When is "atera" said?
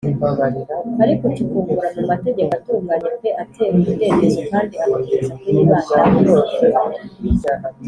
3.43-3.73